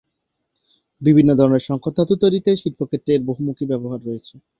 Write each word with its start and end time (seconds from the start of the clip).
বিভিন্ন 1.01 1.29
ধরনের 1.35 1.65
সংকর 1.67 1.91
ধাতু 1.97 2.13
তৈরিতে 2.21 2.49
শিল্পক্ষেত্রে 2.61 3.11
এর 3.13 3.21
বহুমুখী 3.29 3.65
ব্যবহার 3.71 3.99
রয়েছে। 4.03 4.33